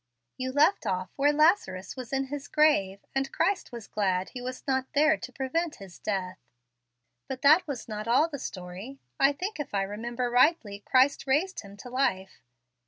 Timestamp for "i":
9.19-9.31, 9.75-9.83